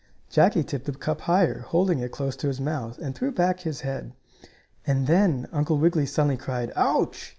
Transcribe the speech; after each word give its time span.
Jackie 0.31 0.63
tipped 0.63 0.85
the 0.85 0.93
cup 0.93 1.21
higher, 1.21 1.59
holding 1.59 1.99
it 1.99 2.11
close 2.11 2.35
to 2.37 2.47
his 2.47 2.59
mouth, 2.59 2.97
and 2.97 3.13
threw 3.13 3.31
back 3.31 3.59
his 3.59 3.81
head, 3.81 4.13
and 4.87 5.05
then 5.05 5.47
Uncle 5.51 5.77
Wiggily 5.77 6.07
suddenly 6.07 6.37
cried: 6.37 6.71
"Ouch!" 6.75 7.29